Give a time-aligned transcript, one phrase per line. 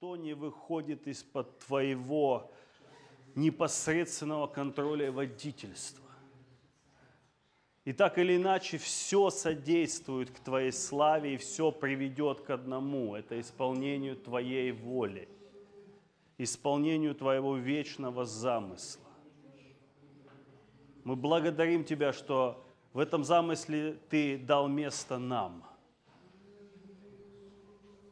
[0.00, 2.50] ничто не выходит из-под Твоего
[3.34, 6.06] непосредственного контроля и водительства.
[7.84, 13.14] И так или иначе все содействует к Твоей славе и все приведет к одному.
[13.14, 15.28] Это исполнению Твоей воли,
[16.38, 19.04] исполнению Твоего вечного замысла.
[21.04, 25.69] Мы благодарим Тебя, что в этом замысле Ты дал место нам.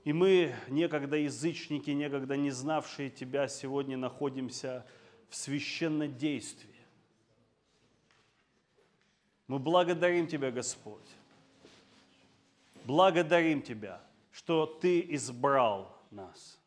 [0.08, 4.86] И мы, некогда язычники, некогда не знавшие Тебя, сегодня находимся
[5.28, 6.80] в священном действии.
[9.48, 11.04] Мы благодарим Тебя, Господь.
[12.86, 14.00] Благодарим Тебя,
[14.32, 16.58] что Ты избрал нас,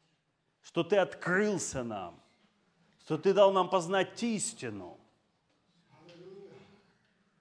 [0.62, 2.20] что Ты открылся нам,
[3.05, 4.99] что Ты дал нам познать истину,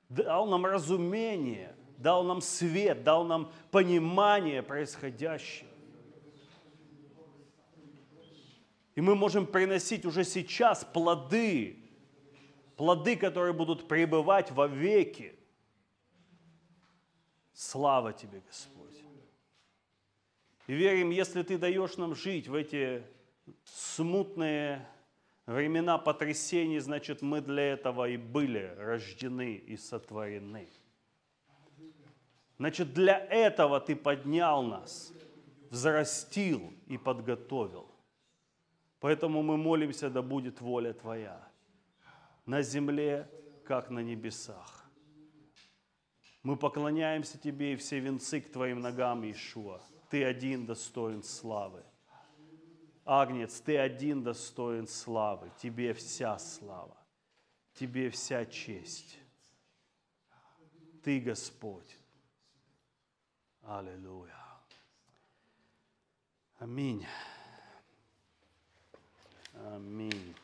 [0.08, 5.69] дал нам разумение, дал нам свет, дал нам понимание происходящего.
[8.94, 11.76] И мы можем приносить уже сейчас плоды,
[12.76, 15.38] плоды, которые будут пребывать во веки.
[17.52, 19.04] Слава Тебе, Господь.
[20.66, 23.04] И верим, если Ты даешь нам жить в эти
[23.64, 24.88] смутные
[25.46, 30.68] времена потрясений, значит, мы для этого и были рождены и сотворены.
[32.58, 35.12] Значит, для этого Ты поднял нас,
[35.70, 37.89] взрастил и подготовил.
[39.00, 41.50] Поэтому мы молимся, да будет воля Твоя
[42.46, 43.30] на земле,
[43.64, 44.84] как на небесах.
[46.42, 49.80] Мы поклоняемся Тебе и все венцы к Твоим ногам, Иешуа.
[50.10, 51.82] Ты один достоин славы.
[53.04, 55.50] Агнец, Ты один достоин славы.
[55.58, 56.96] Тебе вся слава.
[57.74, 59.18] Тебе вся честь.
[61.02, 61.96] Ты Господь.
[63.62, 64.34] Аллилуйя.
[66.58, 67.06] Аминь.
[69.66, 70.34] Аминь.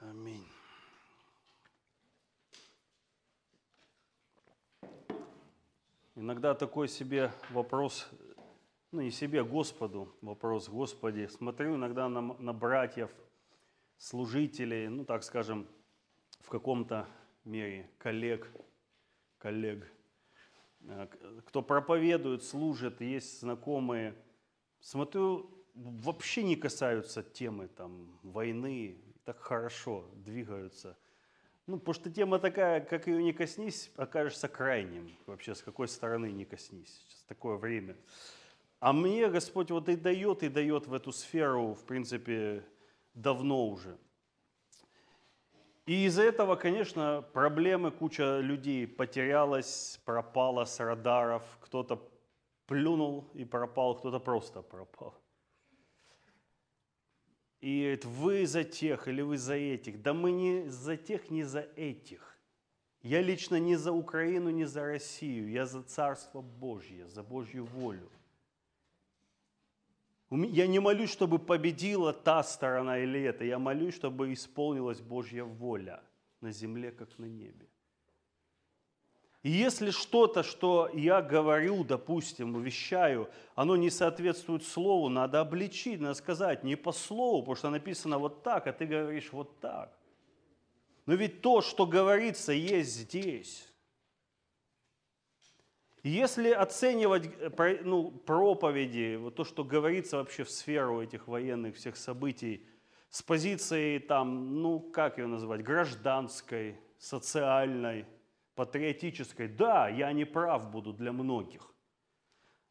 [0.00, 0.46] Аминь.
[6.14, 8.08] Иногда такой себе вопрос,
[8.92, 13.10] ну не себе, Господу вопрос, Господи, смотрю иногда на, на братьев,
[13.96, 15.66] служителей, ну так скажем,
[16.40, 17.08] в каком-то
[17.44, 18.50] мере коллег,
[19.38, 19.90] коллег,
[21.46, 24.14] кто проповедует, служит, есть знакомые.
[24.80, 30.96] Смотрю, вообще не касаются темы там, войны, так хорошо двигаются.
[31.66, 35.16] Ну, потому что тема такая, как ее не коснись, окажешься крайним.
[35.26, 37.02] Вообще, с какой стороны не коснись.
[37.08, 37.96] Сейчас такое время.
[38.80, 42.62] А мне Господь вот и дает, и дает в эту сферу, в принципе,
[43.14, 43.96] давно уже.
[45.86, 52.10] И из-за этого, конечно, проблемы, куча людей потерялась, пропала с радаров, кто-то
[52.66, 55.14] плюнул и пропал, кто-то просто пропал.
[57.60, 60.02] И говорит, вы за тех или вы за этих.
[60.02, 62.38] Да мы не за тех, не за этих.
[63.02, 65.50] Я лично не за Украину, не за Россию.
[65.50, 68.10] Я за Царство Божье, за Божью волю.
[70.42, 73.44] Я не молюсь, чтобы победила та сторона или эта.
[73.44, 76.02] Я молюсь, чтобы исполнилась Божья воля
[76.40, 77.66] на земле, как на небе.
[79.44, 86.14] И если что-то, что я говорю, допустим, вещаю, оно не соответствует слову, надо обличить, надо
[86.14, 89.92] сказать не по слову, потому что написано вот так, а ты говоришь вот так.
[91.04, 93.68] Но ведь то, что говорится, есть здесь.
[96.04, 101.96] Если оценивать э, ну, проповеди, вот то, что говорится вообще в сферу этих военных всех
[101.96, 102.66] событий,
[103.08, 108.04] с позиции там, ну как ее называть, гражданской, социальной,
[108.54, 111.72] патриотической, да, я не прав буду для многих.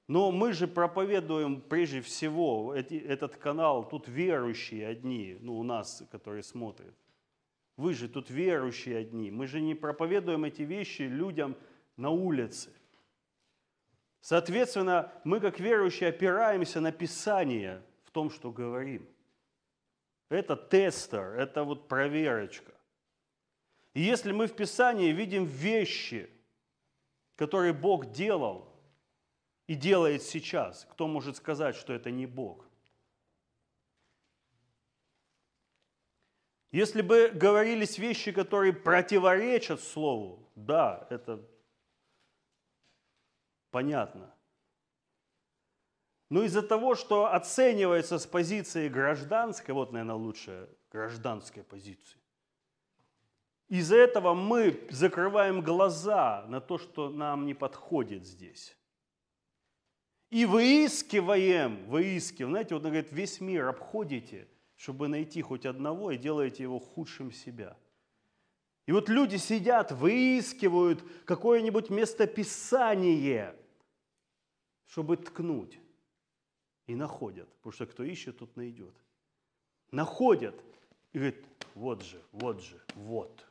[0.08, 6.04] Но мы же проповедуем прежде всего, эти, этот канал, тут верующие одни, ну у нас,
[6.12, 6.94] которые смотрят.
[7.78, 9.32] Вы же тут верующие одни.
[9.32, 11.56] Мы же не проповедуем эти вещи людям
[11.98, 12.72] на улице.
[14.24, 19.06] Соответственно, мы как верующие опираемся на Писание в том, что говорим.
[20.30, 22.72] Это тестер, это вот проверочка.
[23.94, 26.30] И если мы в Писании видим вещи,
[27.36, 28.74] которые Бог делал
[29.68, 32.66] и делает сейчас, кто может сказать, что это не Бог?
[36.72, 41.46] Если бы говорились вещи, которые противоречат Слову, да, это
[43.74, 44.32] понятно.
[46.30, 52.22] Но из-за того, что оценивается с позиции гражданской, вот, наверное, лучшая гражданская позиция,
[53.70, 58.78] Из-за этого мы закрываем глаза на то, что нам не подходит здесь.
[60.30, 62.52] И выискиваем, выискиваем.
[62.52, 67.32] Знаете, вот он говорит, весь мир обходите, чтобы найти хоть одного, и делаете его худшим
[67.32, 67.76] себя.
[68.86, 73.56] И вот люди сидят, выискивают какое-нибудь местописание,
[74.88, 75.80] чтобы ткнуть.
[76.86, 78.94] И находят, потому что кто ищет, тот найдет.
[79.92, 80.56] Находят
[81.14, 81.46] и говорит,
[81.76, 83.46] вот же, вот же, вот.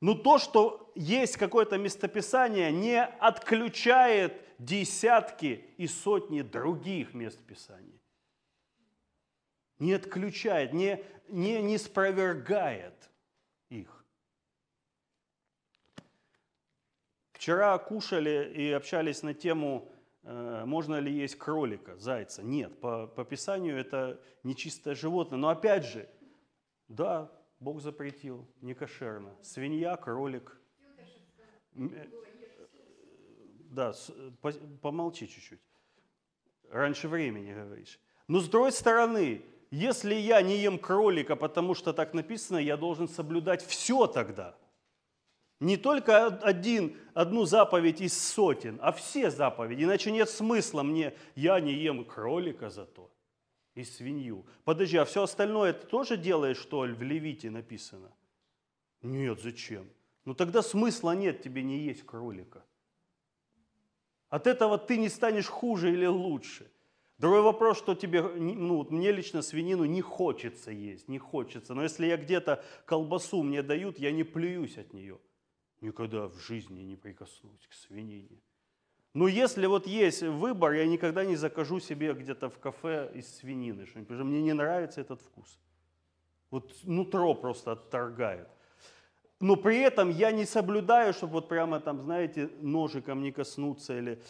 [0.00, 8.00] Но то, что есть какое-то местописание, не отключает десятки и сотни других мест Писаний.
[9.78, 13.10] Не отключает, не, не, не спровергает
[13.68, 13.95] их.
[17.46, 19.88] Вчера кушали и общались на тему,
[20.24, 22.42] э, можно ли есть кролика, зайца.
[22.42, 25.38] Нет, по, по Писанию это нечистое животное.
[25.38, 26.08] Но опять же,
[26.88, 29.32] да, Бог запретил, не кошерно.
[29.42, 30.60] Свинья, кролик.
[33.70, 33.94] Да,
[34.82, 35.62] помолчи чуть-чуть.
[36.68, 38.00] Раньше времени говоришь.
[38.26, 39.40] Но с другой стороны,
[39.70, 44.56] если я не ем кролика, потому что так написано, я должен соблюдать все тогда.
[45.60, 49.84] Не только один, одну заповедь из сотен, а все заповеди.
[49.84, 53.10] Иначе нет смысла мне, я не ем кролика зато
[53.74, 54.44] и свинью.
[54.64, 58.12] Подожди, а все остальное ты тоже делаешь, что в Левите написано?
[59.02, 59.88] Нет, зачем?
[60.24, 62.64] Ну тогда смысла нет тебе не есть кролика.
[64.28, 66.70] От этого ты не станешь хуже или лучше.
[67.18, 71.72] Другой вопрос, что тебе, ну, мне лично свинину не хочется есть, не хочется.
[71.72, 75.18] Но если я где-то колбасу мне дают, я не плююсь от нее.
[75.80, 78.40] Никогда в жизни не прикоснусь к свинине.
[79.12, 83.86] Но если вот есть выбор, я никогда не закажу себе где-то в кафе из свинины
[83.86, 85.58] что-нибудь, потому что мне не нравится этот вкус.
[86.50, 88.48] Вот нутро просто отторгает.
[89.40, 94.22] Но при этом я не соблюдаю, чтобы вот прямо там, знаете, ножиком не коснуться или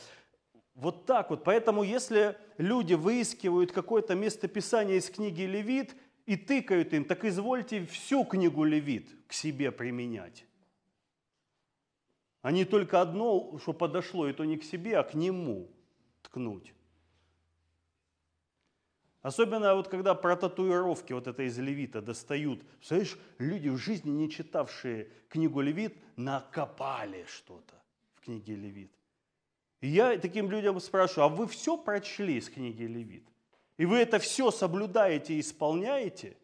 [0.75, 1.45] вот так вот.
[1.45, 5.97] Поэтому если люди выискивают какое-то местописание из книги Левит
[6.27, 10.45] и тыкают им, так извольте всю книгу Левит к себе применять
[12.53, 15.69] не только одно, что подошло, и то не к себе, а к нему
[16.23, 16.73] ткнуть.
[19.27, 22.63] Особенно вот когда про татуировки вот это из Левита достают.
[22.77, 27.75] Представляешь, люди в жизни не читавшие книгу Левит накопали что-то
[28.15, 28.93] в книге Левит.
[29.81, 33.25] И я таким людям спрашиваю, а вы все прочли из книги Левит?
[33.79, 36.37] И вы это все соблюдаете и исполняете?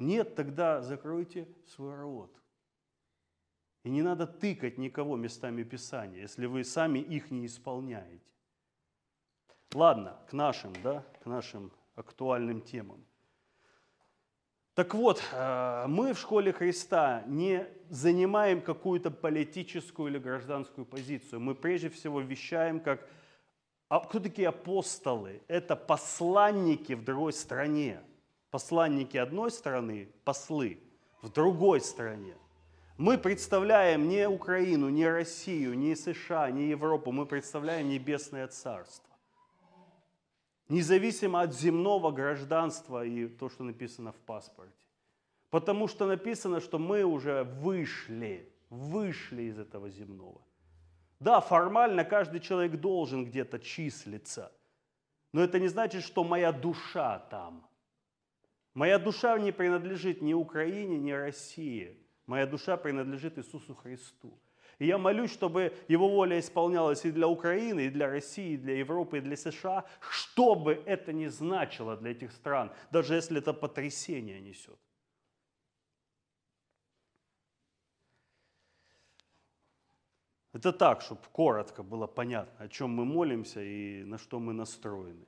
[0.00, 2.34] Нет, тогда закройте свой рот.
[3.84, 8.24] И не надо тыкать никого местами Писания, если вы сами их не исполняете.
[9.74, 13.04] Ладно, к нашим, да, к нашим актуальным темам.
[14.74, 21.40] Так вот, э, мы в школе Христа не занимаем какую-то политическую или гражданскую позицию.
[21.40, 23.06] Мы прежде всего вещаем как...
[23.88, 25.42] А кто такие апостолы?
[25.46, 28.00] Это посланники в другой стране.
[28.50, 30.80] Посланники одной страны, послы
[31.22, 32.34] в другой стране.
[32.96, 39.12] Мы представляем не Украину, не Россию, не США, не Европу, мы представляем Небесное Царство.
[40.68, 44.86] Независимо от земного гражданства и то, что написано в паспорте.
[45.50, 50.40] Потому что написано, что мы уже вышли, вышли из этого земного.
[51.18, 54.52] Да, формально каждый человек должен где-то числиться,
[55.32, 57.66] но это не значит, что моя душа там.
[58.72, 62.03] Моя душа не принадлежит ни Украине, ни России.
[62.26, 64.38] Моя душа принадлежит Иисусу Христу.
[64.78, 68.78] И я молюсь, чтобы Его воля исполнялась и для Украины, и для России, и для
[68.78, 73.52] Европы, и для США, что бы это ни значило для этих стран, даже если это
[73.52, 74.78] потрясение несет.
[80.52, 85.26] Это так, чтобы коротко было понятно, о чем мы молимся и на что мы настроены.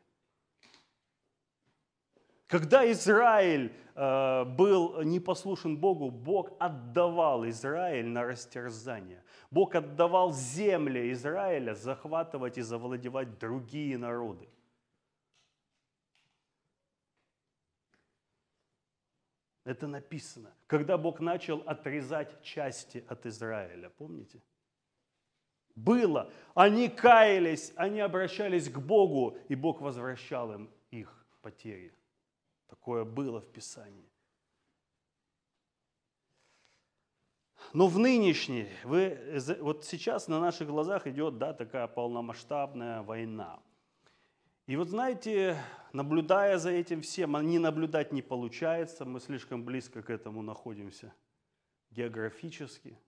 [2.47, 9.25] Когда Израиль э, был непослушен Богу, Бог отдавал Израиль на растерзание.
[9.51, 14.49] Бог отдавал земли Израиля захватывать и завладевать другие народы.
[19.65, 20.55] Это написано.
[20.69, 24.41] Когда Бог начал отрезать части от Израиля, помните?
[25.75, 26.31] Было.
[26.55, 31.93] Они каялись, они обращались к Богу, и Бог возвращал им их потери.
[32.69, 34.11] Такое было в Писании.
[37.73, 39.19] Но в нынешней, вы,
[39.61, 43.61] вот сейчас на наших глазах идет да, такая полномасштабная война.
[44.67, 45.57] И вот знаете,
[45.93, 51.13] наблюдая за этим всем, а не наблюдать не получается, мы слишком близко к этому находимся
[51.91, 52.99] географически.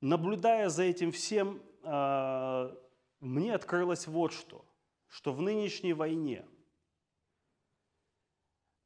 [0.00, 2.76] Наблюдая за этим всем, а,
[3.20, 4.64] мне открылось вот что,
[5.08, 6.44] что в нынешней войне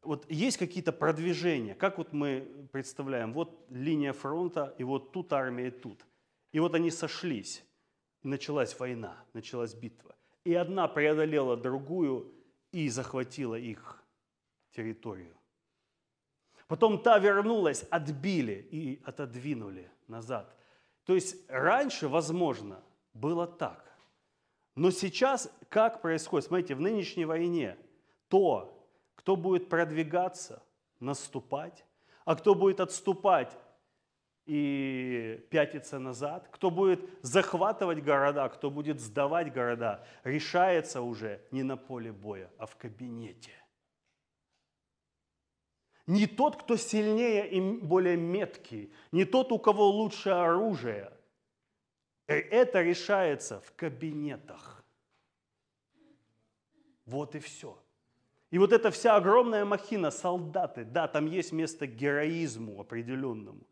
[0.02, 5.68] вот есть какие-то продвижения, как вот мы представляем, вот линия фронта, и вот тут армия,
[5.68, 6.04] и тут.
[6.52, 7.64] И вот они сошлись,
[8.23, 10.14] и началась война, началась битва.
[10.44, 12.32] И одна преодолела другую
[12.73, 14.02] и захватила их
[14.73, 15.37] территорию.
[16.66, 20.56] Потом та вернулась, отбили и отодвинули назад.
[21.04, 22.82] То есть раньше, возможно,
[23.12, 23.92] было так.
[24.75, 26.47] Но сейчас как происходит?
[26.47, 27.76] Смотрите, в нынешней войне
[28.28, 28.81] то,
[29.14, 30.62] кто будет продвигаться,
[31.00, 31.85] наступать,
[32.25, 33.57] а кто будет отступать
[34.47, 41.76] и пятиться назад, кто будет захватывать города, кто будет сдавать города, решается уже не на
[41.76, 43.52] поле боя, а в кабинете.
[46.07, 51.12] Не тот, кто сильнее и более меткий, не тот, у кого лучше оружие.
[52.26, 54.85] Э, это решается в кабинетах.
[57.07, 57.81] Вот и все.
[58.52, 63.66] И вот эта вся огромная махина, солдаты, да, там есть место героизму определенному.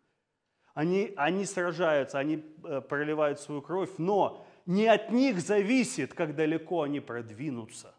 [0.72, 6.82] Они, они сражаются, они э, проливают свою кровь, но не от них зависит, как далеко
[6.82, 7.94] они продвинутся.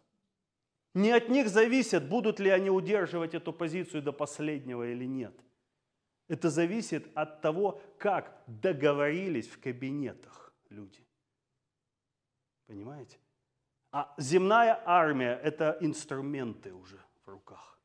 [0.92, 5.34] Не от них зависит, будут ли они удерживать эту позицию до последнего или нет.
[6.26, 11.06] Это зависит от того, как договорились в кабинетах люди.
[12.66, 13.18] Понимаете?
[13.92, 17.78] А земная армия– это инструменты уже в руках.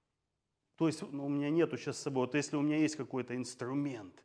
[0.78, 3.36] То есть ну, у меня нету сейчас с собой, вот если у меня есть какой-то
[3.36, 4.24] инструмент,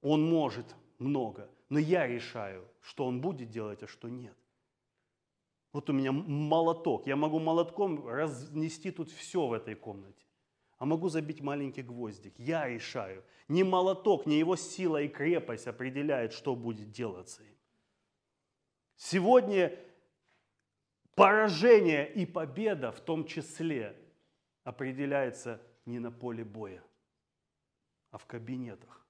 [0.00, 4.36] он может много, но я решаю, что он будет делать, а что нет.
[5.72, 7.06] Вот у меня молоток.
[7.06, 10.26] Я могу молотком разнести тут все в этой комнате.
[10.78, 12.34] А могу забить маленький гвоздик.
[12.38, 13.22] Я решаю.
[13.48, 17.56] Не молоток, не его сила и крепость определяет, что будет делаться им.
[18.96, 19.78] Сегодня
[21.14, 23.96] поражение и победа в том числе
[24.64, 26.82] определяется не на поле боя,
[28.10, 29.06] а в кабинетах.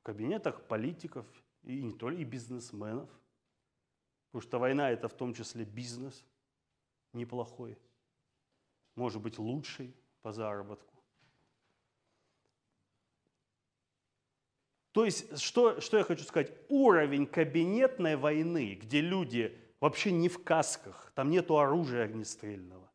[0.00, 1.26] В кабинетах политиков
[1.62, 3.10] и не только, и бизнесменов–
[4.30, 6.24] Потому что война– это в том числе бизнес
[7.12, 7.78] неплохой,
[8.94, 10.94] может быть лучший по заработку.
[14.92, 16.52] То есть, что, что я хочу сказать?
[16.68, 22.90] Уровень кабинетной войны, где люди вообще не в касках, там нету оружия огнестрельного.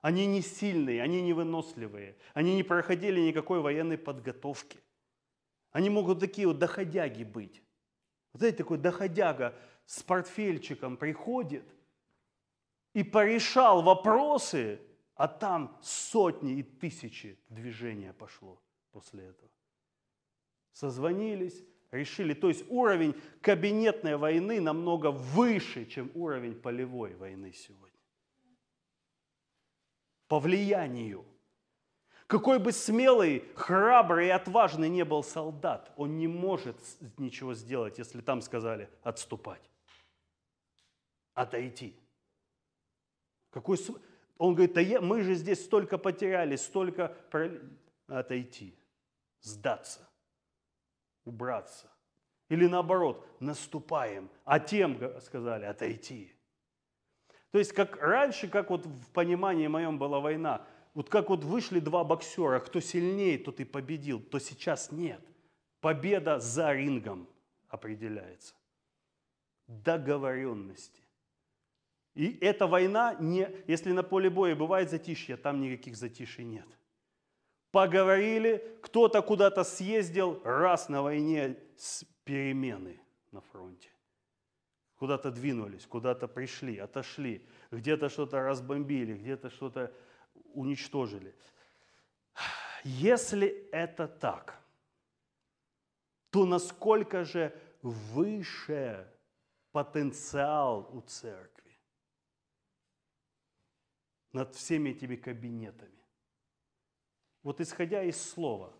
[0.00, 4.78] Они не сильные, они не выносливые, они не проходили никакой военной подготовки.
[5.70, 7.62] Они могут такие вот доходяги быть.
[8.32, 9.54] Вот знаете, такой доходяга
[9.86, 11.64] с портфельчиком приходит
[12.94, 14.80] и порешал вопросы,
[15.14, 18.60] а там сотни и тысячи движения пошло
[18.92, 19.50] после этого.
[20.72, 22.34] Созвонились, решили.
[22.34, 27.88] То есть уровень кабинетной войны намного выше, чем уровень полевой войны сегодня.
[30.26, 31.24] По влиянию.
[32.26, 36.76] Какой бы смелый, храбрый и отважный не был солдат, он не может
[37.16, 39.68] ничего сделать, если там сказали отступать
[41.38, 41.94] отойти.
[43.50, 43.78] Какой...
[44.36, 47.16] Он говорит, да я, мы же здесь столько потеряли, столько...
[48.06, 48.74] Отойти,
[49.42, 50.07] сдаться,
[51.28, 51.90] убраться.
[52.48, 56.32] Или наоборот, наступаем, а тем сказали отойти.
[57.50, 61.80] То есть как раньше, как вот в понимании моем была война, вот как вот вышли
[61.80, 65.20] два боксера, кто сильнее, тот и победил, то сейчас нет.
[65.80, 67.28] Победа за рингом
[67.68, 68.54] определяется.
[69.66, 71.02] Договоренности.
[72.14, 76.66] И эта война, не, если на поле боя бывает затишье, там никаких затишей нет.
[77.70, 81.56] Поговорили, кто-то куда-то съездил, раз на войне
[82.24, 83.90] перемены на фронте.
[84.96, 89.92] Куда-то двинулись, куда-то пришли, отошли, где-то что-то разбомбили, где-то что-то
[90.54, 91.34] уничтожили.
[92.84, 94.60] Если это так,
[96.30, 99.06] то насколько же выше
[99.72, 101.58] потенциал у церкви?
[104.32, 105.97] над всеми этими кабинетами.
[107.48, 108.70] Вот исходя из слова,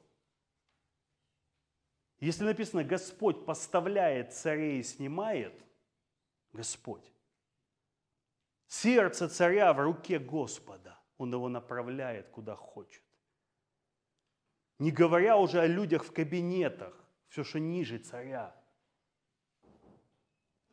[2.21, 5.55] если написано Господь поставляет царей и снимает,
[6.53, 7.11] Господь,
[8.67, 13.03] сердце царя в руке Господа, он его направляет куда хочет.
[14.79, 16.93] Не говоря уже о людях в кабинетах,
[17.29, 18.55] все, что ниже царя.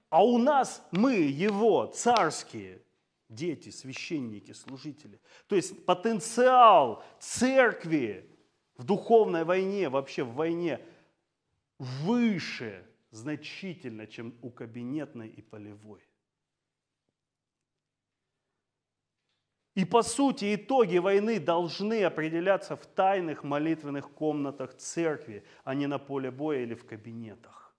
[0.10, 2.82] А у нас мы, его, царские,
[3.29, 5.20] дети, священники, служители.
[5.48, 8.29] То есть потенциал церкви
[8.77, 10.79] в духовной войне, вообще в войне
[11.79, 16.01] выше значительно, чем у кабинетной и полевой.
[19.75, 26.00] И по сути итоги войны должны определяться в тайных молитвенных комнатах церкви, а не на
[26.00, 27.75] поле боя или в кабинетах.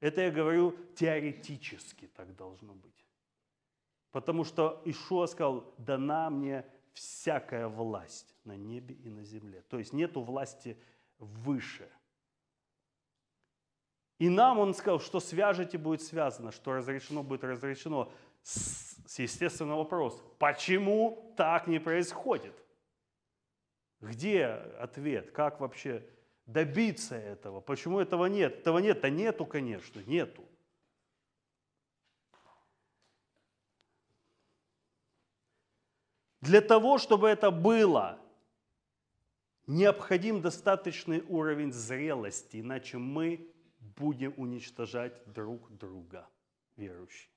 [0.00, 2.93] Это я говорю теоретически так должно быть.
[4.14, 9.64] Потому что Ишуа сказал, дана мне всякая власть на небе и на земле.
[9.68, 10.78] То есть нету власти
[11.18, 11.90] выше.
[14.20, 18.12] И нам он сказал, что свяжете будет связано, что разрешено будет разрешено
[18.44, 22.54] естественный вопрос, почему так не происходит?
[24.00, 24.46] Где
[24.78, 25.32] ответ?
[25.32, 26.08] Как вообще
[26.46, 27.60] добиться этого?
[27.60, 28.60] Почему этого нет?
[28.60, 29.00] Этого нет?
[29.00, 30.44] Да нету, конечно, нету.
[36.44, 38.18] Для того, чтобы это было,
[39.66, 43.50] необходим достаточный уровень зрелости, иначе мы
[43.96, 46.28] будем уничтожать друг друга,
[46.76, 47.30] верующие.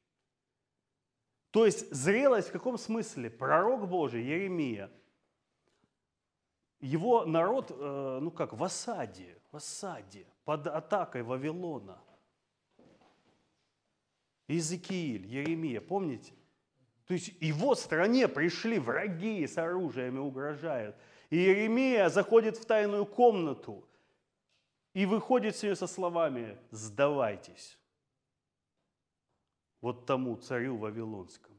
[1.52, 3.30] То есть зрелость в каком смысле?
[3.30, 4.92] Пророк Божий, Еремия,
[6.82, 11.98] его народ, э, ну как, в осаде, в осаде, под атакой Вавилона.
[14.50, 16.34] Иезекииль, Еремия, помните?
[17.08, 20.96] То есть его стране пришли враги с оружием и угрожают.
[21.30, 23.88] И Еремия заходит в тайную комнату
[24.94, 27.78] и выходит с нее со словами «Сдавайтесь»
[29.82, 31.56] вот тому царю Вавилонскому.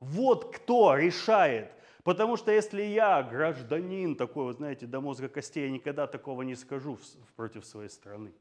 [0.00, 1.72] Вот кто решает.
[2.02, 6.54] Потому что если я гражданин такой, вот знаете, до мозга костей, я никогда такого не
[6.54, 6.98] скажу
[7.34, 8.34] против своей страны.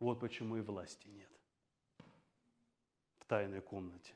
[0.00, 1.30] Вот почему и власти нет
[3.20, 4.12] в тайной комнате.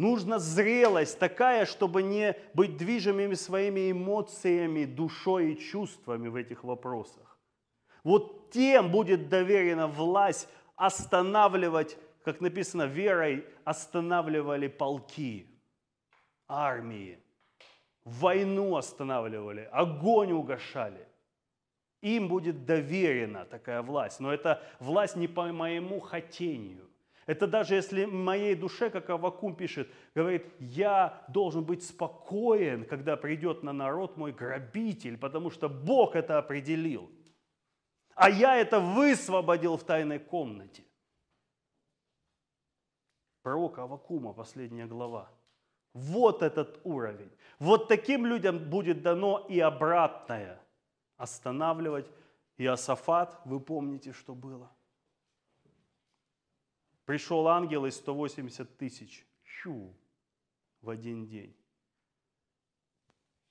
[0.00, 7.38] Нужна зрелость такая, чтобы не быть движимыми своими эмоциями, душой и чувствами в этих вопросах.
[8.02, 15.46] Вот тем будет доверена власть останавливать, как написано, верой останавливали полки,
[16.48, 17.18] армии,
[18.02, 21.06] войну останавливали, огонь угошали.
[22.00, 26.89] Им будет доверена такая власть, но это власть не по моему хотению.
[27.30, 33.62] Это даже если моей душе, как Авакум пишет, говорит, я должен быть спокоен, когда придет
[33.62, 37.10] на народ мой грабитель, потому что Бог это определил–
[38.20, 40.84] а я это высвободил в тайной комнате.
[43.42, 45.30] Пророк Авакума, последняя глава.
[45.94, 47.30] Вот этот уровень.
[47.58, 50.60] Вот таким людям будет дано и обратное.
[51.16, 52.10] Останавливать
[52.58, 54.70] Иосафат, вы помните, что было.
[57.10, 59.26] Пришел ангел из 180 тысяч.
[59.42, 59.92] Чу,
[60.80, 61.56] в один день.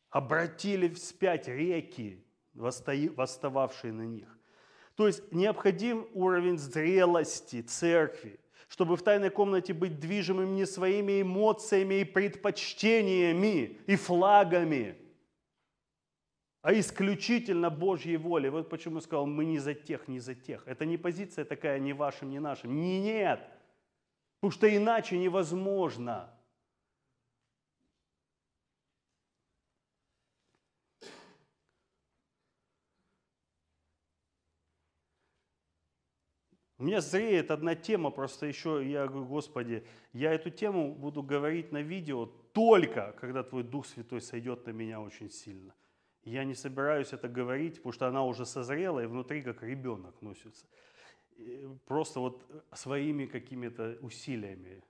[0.09, 4.29] Обратили вспять реки, восстававшие на них.
[4.95, 11.95] То есть необходим уровень зрелости церкви, чтобы в тайной комнате быть движимым не своими эмоциями
[11.95, 14.97] и предпочтениями и флагами,
[16.61, 18.49] а исключительно Божьей волей.
[18.49, 20.67] Вот почему я сказал, мы не за тех, не за тех.
[20.67, 22.75] Это не позиция такая ни вашим, ни нашим.
[22.81, 23.47] Не, нет.
[24.39, 26.33] Потому что иначе невозможно.
[36.77, 41.73] У меня зреет одна тема, просто еще я говорю, Господи, я эту тему буду говорить
[41.73, 45.73] на видео только, когда Твой Дух Святой сойдет на меня очень сильно.
[46.29, 50.67] Я не собираюсь это говорить, потому что она уже созрела и внутри как ребенок носится.
[51.87, 54.83] Просто вот своими какими-то усилиями.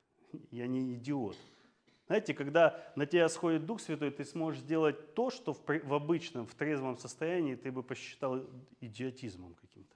[0.51, 1.37] Я не идиот.
[2.07, 6.45] Знаете, когда на тебя сходит Дух Святой, ты сможешь сделать то, что в, в обычном,
[6.45, 8.43] в трезвом состоянии ты бы посчитал
[8.81, 9.95] идиотизмом каким-то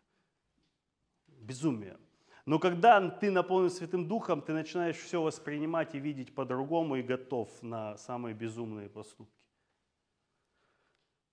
[1.28, 1.98] безумие.
[2.46, 7.50] Но когда ты наполнен Святым Духом, ты начинаешь все воспринимать и видеть по-другому и готов
[7.62, 9.43] на самые безумные поступки.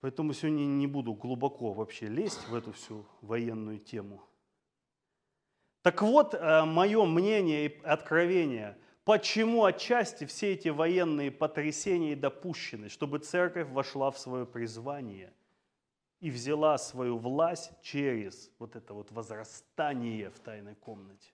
[0.00, 4.22] Поэтому сегодня не буду глубоко вообще лезть в эту всю военную тему.
[5.82, 13.18] Так вот, э, мое мнение и откровение, почему отчасти все эти военные потрясения допущены, чтобы
[13.18, 15.32] церковь вошла в свое призвание–
[16.20, 21.32] и взяла свою власть через вот это вот возрастание в тайной комнате.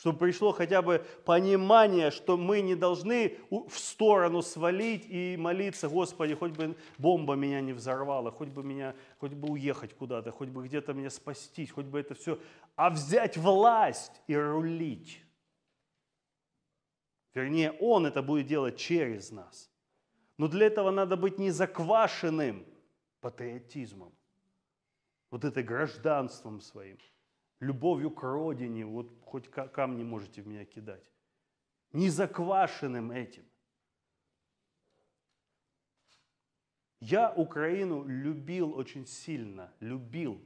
[0.00, 6.34] Чтобы пришло хотя бы понимание, что мы не должны в сторону свалить и молиться, Господи,
[6.34, 10.66] хоть бы бомба меня не взорвала, хоть бы меня, хоть бы уехать куда-то, хоть бы
[10.66, 12.38] где-то меня спастись, хоть бы это все,
[12.76, 15.22] а взять власть и рулить.
[17.34, 19.70] Вернее, Он это будет делать через нас.
[20.38, 22.64] Но для этого надо быть не заквашенным
[23.20, 24.14] патриотизмом,
[25.30, 26.96] вот это гражданством своим–
[27.60, 31.10] любовью к родине, вот хоть камни можете в меня кидать.
[31.92, 33.44] Не заквашенным этим.
[37.00, 40.40] Я Украину любил очень сильно, любил,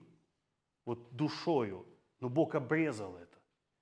[0.85, 1.87] вот душою,
[2.21, 3.39] но Бог обрезал это.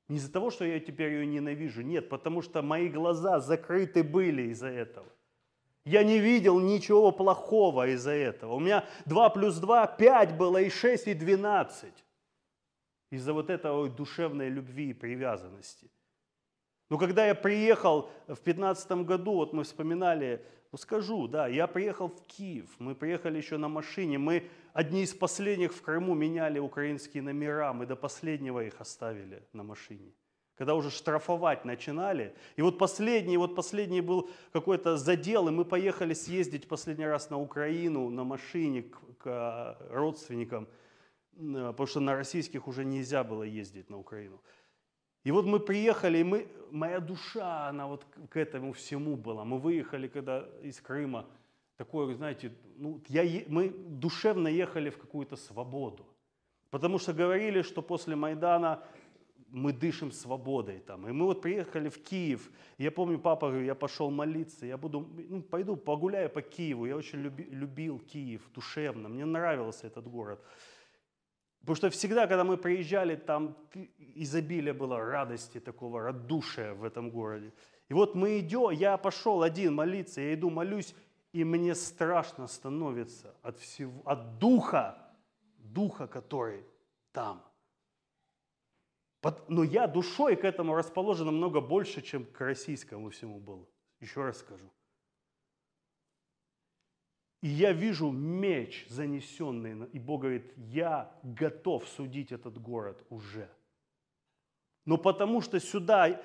[0.08, 4.50] Не из-за того, что я теперь ее ненавижу, нет, потому что мои глаза закрыты были
[4.50, 5.08] из-за этого.
[5.84, 8.54] Я не видел ничего плохого из-за этого.
[8.54, 12.04] У меня 2 плюс 2, 5 было, и 6, и 12
[13.12, 15.90] из-за вот этой душевной любви и привязанности.
[16.88, 22.08] Но когда я приехал в 2015 году, вот мы вспоминали, ну скажу, да, я приехал
[22.08, 27.22] в Киев, мы приехали еще на машине, мы одни из последних в Крыму меняли украинские
[27.22, 30.12] номера, мы до последнего их оставили на машине.
[30.56, 32.34] Когда уже штрафовать начинали.
[32.56, 37.38] И вот последний, вот последний был какой-то задел, и мы поехали съездить последний раз на
[37.38, 40.81] Украину на машине к, к родственникам– Э,
[41.34, 44.40] потому что на российских уже нельзя было ездить на Украину.
[45.24, 49.44] И вот мы приехали, и мы, моя душа, она вот к этому всему была.
[49.44, 51.26] Мы выехали когда из Крыма,
[51.76, 56.06] такое, знаете, ну, я, мы душевно ехали в какую-то свободу.
[56.70, 58.82] Потому что говорили, что после Майдана
[59.52, 61.06] мы дышим свободой там.
[61.06, 62.50] И мы вот приехали в Киев.
[62.78, 66.86] Я помню, папа говорит, я пошел молиться, я буду, ну, пойду погуляю по Киеву.
[66.86, 70.40] Я очень люби, любил Киев душевно, мне нравился этот город.
[71.62, 73.56] Потому что всегда, когда мы приезжали, там
[73.98, 77.52] изобилие было радости, такого радушия в этом городе.
[77.88, 80.94] И вот мы идем, я пошел один молиться, я иду молюсь,
[81.32, 84.98] и мне страшно становится от всего, от духа,
[85.58, 86.64] духа, который
[87.12, 87.44] там.
[89.46, 93.68] Но я душой к этому расположен намного больше, чем к российскому всему был.
[94.00, 94.68] Еще раз скажу.
[97.42, 103.50] И я вижу меч занесенный, и Бог говорит, я готов судить этот город уже.
[104.84, 106.22] Но потому что сюда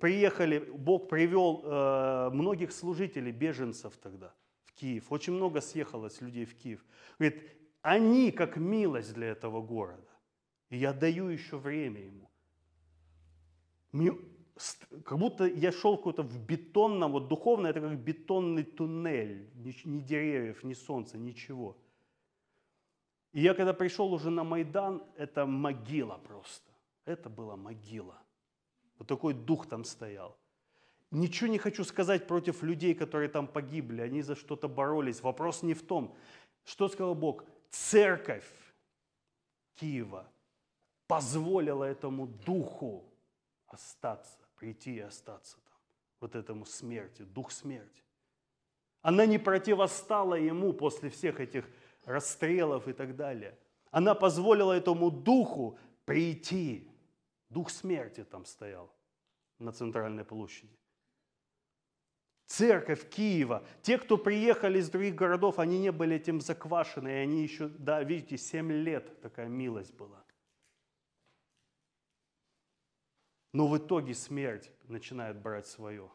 [0.00, 5.10] приехали, Бог привел э, многих служителей, беженцев тогда в Киев.
[5.10, 6.84] Очень много съехалось людей в Киев.
[7.18, 7.42] Говорит,
[7.82, 10.08] они как милость для этого города.
[10.68, 12.30] И я даю еще время ему
[15.04, 20.00] как будто я шел какой-то в бетонном, вот духовно это как бетонный туннель, ни, ни
[20.00, 21.76] деревьев, ни солнца, ничего.
[23.32, 26.70] И я когда пришел уже на Майдан, это могила просто.
[27.04, 28.18] Это была могила.
[28.98, 30.36] Вот такой дух там стоял.
[31.10, 35.22] Ничего не хочу сказать против людей, которые там погибли, они за что-то боролись.
[35.22, 36.14] Вопрос не в том.
[36.64, 37.44] Что сказал Бог?
[37.70, 38.48] Церковь
[39.76, 40.28] Киева
[41.06, 43.04] позволила этому духу
[43.66, 45.78] остаться прийти и остаться там,
[46.20, 48.02] вот этому смерти, дух смерти.
[49.00, 51.64] Она не противостала ему после всех этих
[52.04, 53.58] расстрелов и так далее.
[53.90, 56.86] Она позволила этому духу прийти.
[57.48, 58.94] Дух смерти там стоял
[59.58, 60.76] на центральной площади.
[62.44, 67.42] Церковь Киева, те, кто приехали из других городов, они не были этим заквашены, и они
[67.42, 70.22] еще, да, видите, 7 лет такая милость была.
[73.52, 76.10] Но в итоге смерть начинает брать свое.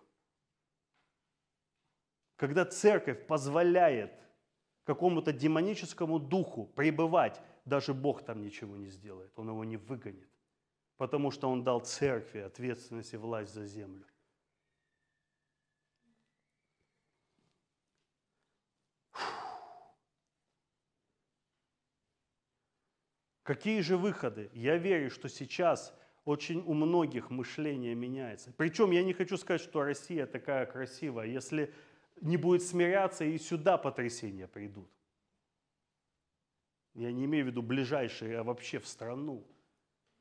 [2.37, 4.13] Когда церковь позволяет
[4.83, 10.29] какому-то демоническому духу пребывать, даже Бог там ничего не сделает, Он его не выгонит,
[10.97, 14.05] потому что Он дал церкви ответственность и власть за землю.
[23.43, 24.49] Какие же выходы?
[24.53, 25.93] Я верю, что сейчас–
[26.25, 28.51] очень у многих мышление меняется.
[28.57, 31.71] Причем я не хочу сказать, что Россия такая красивая, если
[32.19, 34.89] не будет смиряться, и сюда потрясения придут.
[36.95, 39.45] Я не имею в виду ближайшие, а вообще в страну.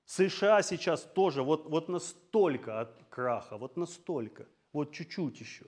[0.05, 5.67] США сейчас тоже вот, вот настолько от краха, вот настолько, вот чуть-чуть еще,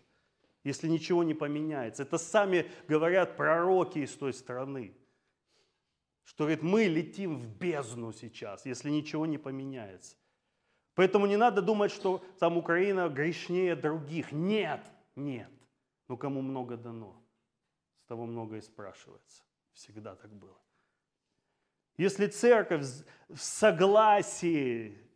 [0.64, 2.03] если ничего не поменяется.
[2.03, 4.94] Это сами говорят пророки из той страны,
[6.25, 10.16] что говорит, мы летим в бездну сейчас, если ничего не поменяется.
[10.96, 14.32] Поэтому не надо думать, что там Украина грешнее других.
[14.32, 14.80] Нет,
[15.14, 15.50] нет.
[16.09, 17.14] Но кому много дано,
[18.02, 19.44] с того много и спрашивается.
[19.72, 20.59] Всегда так было.
[21.98, 22.85] Если церковь
[23.28, 25.06] в согласии,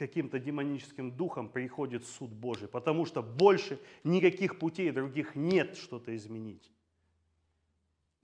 [0.00, 6.72] каким-то демоническим духом приходит суд Божий, потому что больше никаких путей других нет что-то изменить.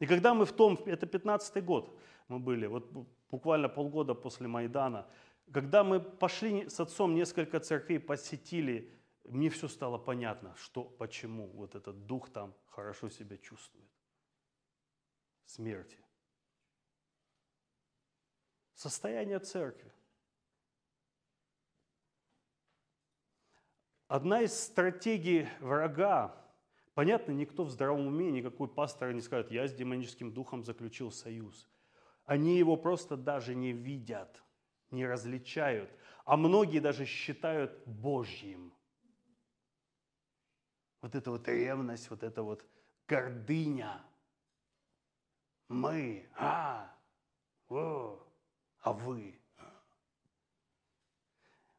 [0.01, 1.95] И когда мы в том, это 15-й год
[2.29, 2.91] мы были, вот
[3.31, 5.07] буквально полгода после Майдана,
[5.53, 8.93] когда мы пошли с отцом несколько церквей, посетили,
[9.25, 13.89] мне все стало понятно, что, почему вот этот дух там хорошо себя чувствует.
[15.45, 15.99] Смерти.
[18.75, 19.93] Состояние церкви.
[24.09, 26.37] Одна из стратегий врага,
[26.95, 31.69] понятно, никто в здравом уме, никакой пастор не скажет, я с демоническим духом заключил союз.
[32.25, 34.45] Они его просто даже не видят,
[34.91, 35.91] не различают,
[36.25, 38.73] а многие даже считают Божьим.
[41.01, 42.65] Вот эта вот ревность, вот эта вот
[43.07, 44.03] гордыня.
[45.69, 46.93] Мы, а,
[47.69, 48.21] о,
[48.81, 49.41] а вы.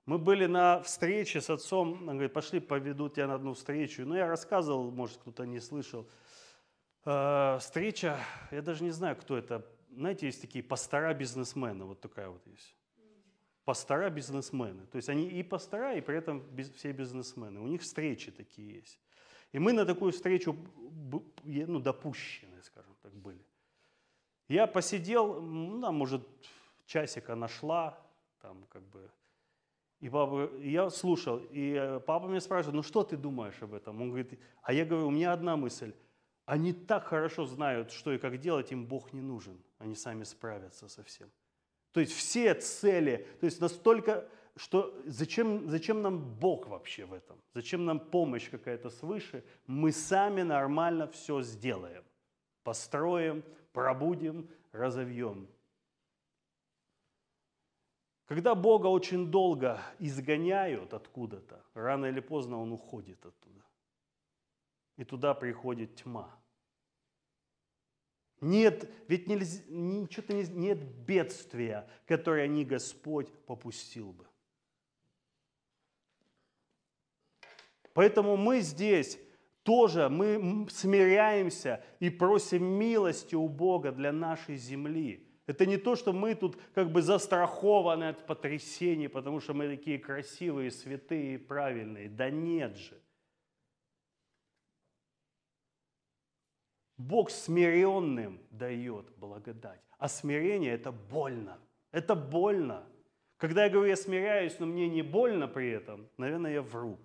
[0.05, 4.05] Мы были на встрече с отцом, он говорит, пошли, поведу тебя на одну встречу.
[4.05, 6.09] Ну, я рассказывал, может, кто-то не слышал.
[7.03, 8.17] Э, встреча,
[8.51, 9.65] я даже не знаю, кто это.
[9.89, 12.76] Знаете, есть такие пастора-бизнесмены, вот такая вот есть.
[13.67, 14.85] Пастора-бизнесмены.
[14.85, 16.41] То есть они и пастора, и при этом
[16.75, 17.59] все бизнесмены.
[17.59, 18.99] У них встречи такие есть.
[19.51, 20.55] И мы на такую встречу
[21.43, 23.45] ну, допущены, скажем так, были.
[24.47, 26.21] Я посидел, ну, может,
[26.85, 27.97] часика нашла,
[28.39, 29.11] там как бы
[29.99, 34.01] и папа, я слушал, и э, папа меня спрашивает, ну что ты думаешь об этом?
[34.01, 35.93] Он говорит, а я говорю, у меня одна мысль.
[36.45, 39.59] Они так хорошо знают, что и как делать, им Бог не нужен.
[39.79, 41.29] Они сами справятся со всем.
[41.97, 47.41] То есть все цели, то есть настолько, что зачем, зачем нам Бог вообще в этом?
[47.55, 49.43] Зачем нам помощь какая-то свыше?
[49.65, 52.03] Мы сами нормально все сделаем.
[52.61, 55.47] Построим, пробудем, разовьем.
[58.27, 63.63] Когда Бога очень долго изгоняют откуда-то, рано или поздно Он уходит оттуда.
[64.97, 66.29] И туда приходит тьма.
[68.39, 74.25] Нет, ведь нельзя, ничего не, нет бедствия, которое не Господь попустил бы.
[77.93, 79.19] Поэтому мы здесь
[79.63, 86.11] тоже, мы смиряемся и просим милости у Бога для нашей земли– это не то, что
[86.11, 92.09] мы тут как бы застрахованы от потрясений, потому что мы такие красивые, святые и правильные.
[92.09, 93.01] Да нет же.
[96.97, 99.81] Бог смиренным дает благодать.
[99.97, 101.59] А смирение это больно.
[101.91, 102.83] Это больно.
[103.37, 106.97] Когда я говорю, я смиряюсь, но мне не больно при этом, наверное, я вру.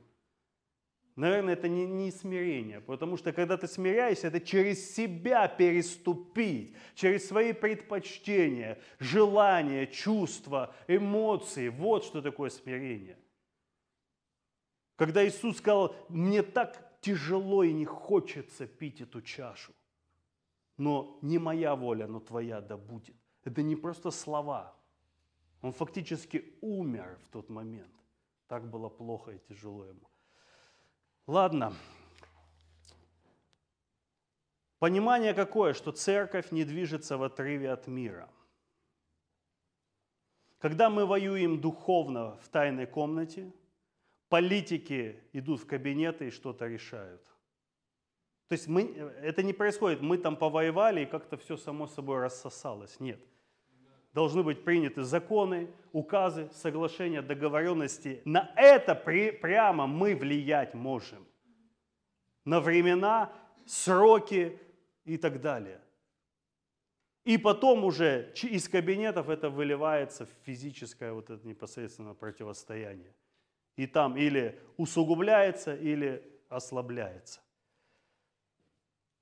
[1.14, 7.28] Наверное, это не, не смирение, потому что когда ты смиряешься, это через себя переступить, через
[7.28, 11.68] свои предпочтения, желания, чувства, эмоции.
[11.68, 13.18] Вот что такое смирение.
[14.96, 19.74] Когда Иисус сказал, мне так тяжело и не хочется пить эту чашу,
[20.76, 23.16] но не моя воля, но твоя да будет.
[23.44, 24.74] Это не просто слова.
[25.60, 27.92] Он фактически умер в тот момент.
[28.48, 30.08] Так было плохо и тяжело ему.
[31.26, 31.72] Ладно.
[34.78, 38.28] Понимание какое, что церковь не движется в отрыве от мира.
[40.58, 43.52] Когда мы воюем духовно в тайной комнате,
[44.28, 47.31] политики идут в кабинеты и что-то решают.
[48.52, 48.82] То есть мы,
[49.22, 53.00] это не происходит, мы там повоевали и как-то все само собой рассосалось.
[53.00, 53.18] Нет
[54.12, 58.20] должны быть приняты законы, указы, соглашения, договоренности.
[58.26, 61.26] На это при, прямо мы влиять можем.
[62.44, 63.32] На времена,
[63.64, 64.60] сроки
[65.06, 65.80] и так далее.
[67.24, 73.14] И потом уже из кабинетов это выливается в физическое вот это непосредственно противостояние.
[73.76, 77.40] И там или усугубляется, или ослабляется.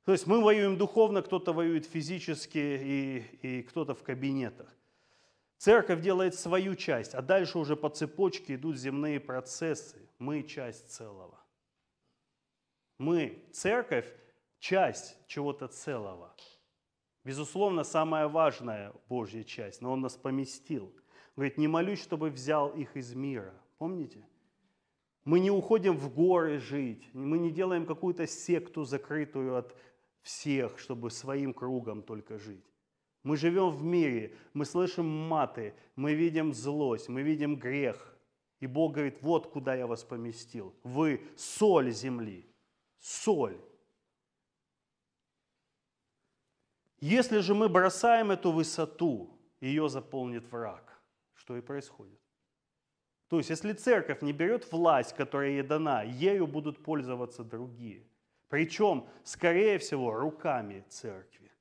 [0.04, 4.74] То есть мы воюем духовно, кто-то воюет физически и, и кто-то в кабинетах.
[5.58, 10.08] Церковь делает свою часть, а дальше уже по цепочке идут земные процессы.
[10.18, 11.38] Мы часть целого.
[12.96, 14.10] Мы, церковь,
[14.58, 16.34] часть чего-то целого.
[17.24, 20.94] Безусловно, самая важная Божья часть, но Он нас поместил.
[21.36, 23.54] Говорит, не молюсь, чтобы взял их из мира.
[23.76, 24.26] Помните?
[25.24, 29.76] Мы не уходим в горы жить, мы не делаем какую-то секту закрытую от
[30.22, 32.64] всех, чтобы своим кругом только жить.
[33.22, 38.16] Мы живем в мире, мы слышим маты, мы видим злость, мы видим грех.
[38.60, 40.74] И Бог говорит, вот куда я вас поместил.
[40.82, 42.46] Вы соль земли.
[42.98, 43.58] Соль.
[47.00, 51.00] Если же мы бросаем эту высоту, ее заполнит враг.
[51.34, 52.20] Что и происходит.
[53.28, 58.09] То есть, если церковь не берет власть, которая ей дана, ею будут пользоваться другие.
[58.50, 61.52] Причем, скорее всего, руками церкви.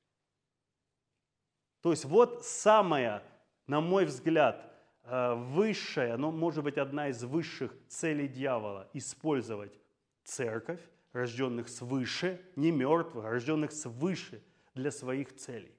[1.82, 3.24] То есть, вот самая,
[3.68, 4.74] на мой взгляд,
[5.04, 9.80] э, высшая, но может быть одна из высших целей дьявола– использовать
[10.24, 10.82] церковь,
[11.14, 15.76] рожденных свыше, не мертвых, а рожденных свыше для своих целей.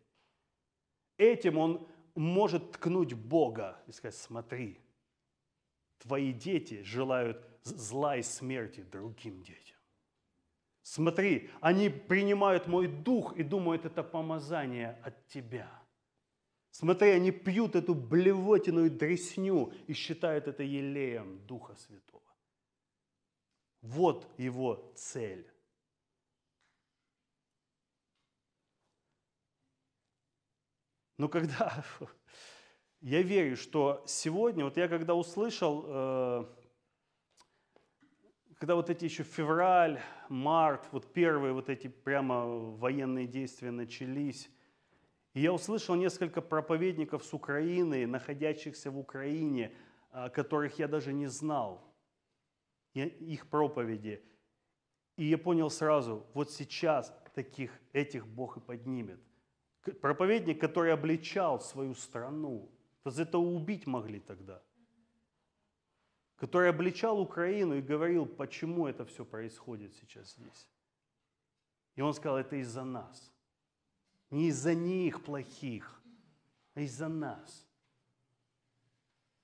[1.18, 4.78] Этим он может ткнуть Бога и сказать, смотри,
[5.98, 9.69] твои дети желают зла и смерти другим детям.
[10.82, 15.70] Смотри, они принимают мой дух и думают, это помазание от тебя.
[16.70, 22.22] Смотри, они пьют эту блевотину и дресню и считают это елеем Духа Святого.
[23.82, 25.50] Вот его цель.
[31.18, 31.84] Но когда
[33.00, 36.44] я верю, что сегодня, вот я когда услышал, э,
[38.60, 44.50] когда вот эти еще февраль, март, вот первые вот эти прямо военные действия начались,
[45.32, 49.72] и я услышал несколько проповедников с Украины, находящихся в Украине,
[50.12, 51.82] э, которых я даже не знал,
[52.92, 54.22] их проповеди.
[55.16, 59.20] И я понял сразу, вот сейчас таких, этих Бог и поднимет
[60.02, 62.70] проповедник, который обличал свою страну.
[63.06, 64.62] За это убить могли тогда.
[66.40, 70.68] Который обличал Украину и говорил, почему это все происходит сейчас здесь.
[71.96, 73.30] И он сказал, это из-за нас.
[74.30, 76.00] Не из-за них плохих,
[76.74, 77.68] а из-за нас.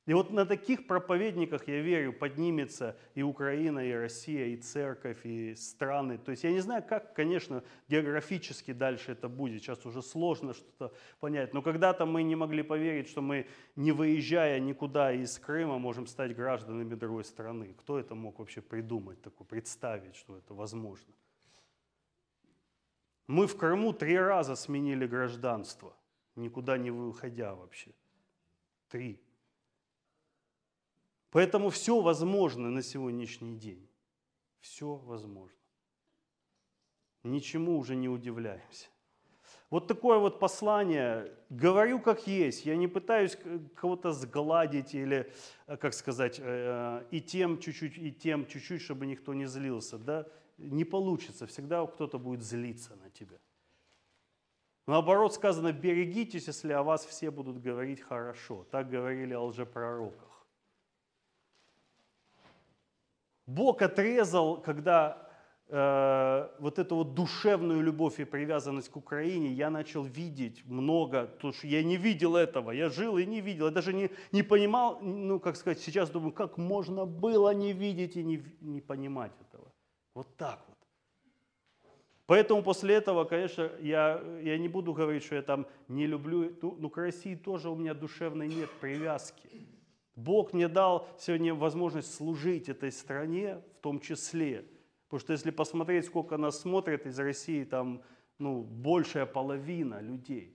[0.07, 5.57] И вот на таких проповедниках, я верю, поднимется и Украина, и Россия, и церковь, и
[5.57, 6.17] страны.
[6.17, 9.63] То есть я не знаю, как, конечно, географически дальше это будет.
[9.63, 11.53] Сейчас уже сложно что-то понять.
[11.53, 16.37] Но когда-то мы не могли поверить, что мы, не выезжая никуда из Крыма, можем стать
[16.37, 17.75] гражданами другой страны.
[17.81, 21.13] Кто это мог вообще придумать, такое, представить, что это возможно?
[23.27, 25.97] Мы в Крыму три раза сменили гражданство,
[26.37, 27.91] никуда не выходя вообще.
[28.89, 29.26] Три.
[31.31, 33.89] Поэтому все возможно на сегодняшний день.
[34.61, 35.59] Все возможно.
[37.23, 38.89] Ничему уже не удивляемся.
[39.71, 41.33] Вот такое вот послание.
[41.51, 42.67] Говорю как есть.
[42.67, 43.37] Я не пытаюсь
[43.75, 45.33] кого-то сгладить или,
[45.67, 49.99] э, как сказать, э, и тем чуть-чуть, и тем чуть-чуть, чтобы никто не злился.
[49.99, 50.27] Да?
[50.59, 51.47] Не получится.
[51.47, 53.39] Всегда кто-то будет злиться на тебя.
[54.87, 58.65] Наоборот сказано, берегитесь, если о вас все будут говорить хорошо.
[58.71, 60.36] Так говорили о лжепророках.
[63.47, 65.29] Бог отрезал, когда
[65.69, 71.53] э, вот эту вот душевную любовь и привязанность к Украине я начал видеть много, потому
[71.53, 74.99] что я не видел этого, я жил и не видел, я даже не, не понимал,
[75.01, 79.73] ну, как сказать, сейчас думаю, как можно было не видеть и не, не понимать этого.
[80.15, 80.77] Вот так вот.
[82.27, 86.91] Поэтому после этого, конечно, я, я не буду говорить, что я там не люблю, ну,
[86.91, 89.49] к России тоже у меня душевной нет привязки.
[90.17, 94.65] Бог мне дал сегодня возможность служить этой стране в том числе.
[95.05, 98.03] Потому что если посмотреть, сколько нас смотрят из России, там
[98.39, 100.53] ну, большая половина людей.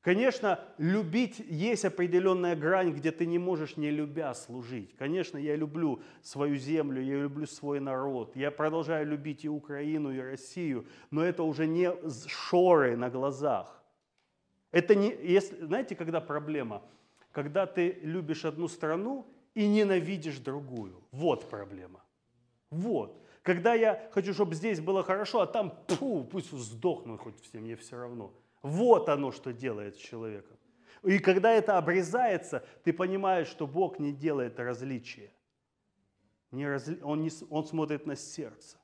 [0.00, 4.94] Конечно, любить есть определенная грань, где ты не можешь не любя служить.
[4.96, 8.34] Конечно, я люблю свою землю, я люблю свой народ.
[8.36, 11.90] Я продолжаю любить и Украину, и Россию, но это уже не
[12.28, 13.82] шоры на глазах.
[14.72, 16.82] Это не, если, знаете, когда проблема–
[17.34, 21.02] когда ты любишь одну страну и ненавидишь другую.
[21.10, 22.00] Вот проблема.
[22.70, 23.20] Вот.
[23.42, 27.74] Когда я хочу, чтобы здесь было хорошо, а там, пфу, пусть сдохнут хоть все, мне
[27.74, 28.32] все равно.
[28.62, 30.56] Вот оно, что делает с человеком.
[31.02, 35.32] И когда это обрезается, ты понимаешь, что Бог не делает различия.
[36.52, 37.00] Не разли...
[37.02, 37.30] он, не...
[37.50, 38.78] он смотрит на сердце.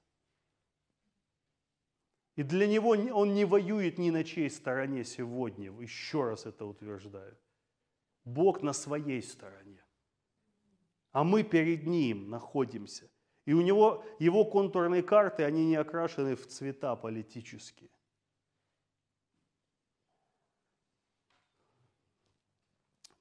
[2.35, 5.71] И для него он не воюет ни на чьей стороне сегодня.
[5.81, 7.37] Еще раз это утверждаю.
[8.35, 9.85] Бог на своей стороне.
[11.13, 13.11] А мы перед Ним находимся.
[13.47, 17.91] И у него, его контурные карты, они не окрашены в цвета политические.